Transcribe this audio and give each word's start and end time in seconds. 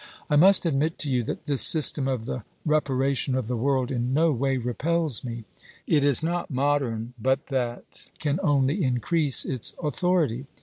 I 0.31 0.35
must 0.35 0.65
admit 0.65 0.97
to 0.97 1.11
you 1.11 1.21
that 1.25 1.45
this 1.45 1.61
system 1.61 2.07
of 2.07 2.25
the 2.25 2.43
reparation 2.65 3.35
of 3.35 3.47
the 3.47 3.55
world 3.55 3.91
in 3.91 4.15
no 4.15 4.31
way 4.31 4.57
repels 4.57 5.23
me. 5.23 5.45
It 5.85 6.03
is 6.03 6.23
not 6.23 6.49
modern, 6.49 7.13
but 7.21 7.49
that 7.49 8.07
can 8.17 8.39
only 8.41 8.83
increase 8.83 9.45
its 9.45 9.75
authority. 9.79 10.47